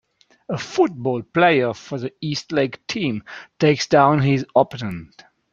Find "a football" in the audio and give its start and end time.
0.49-1.21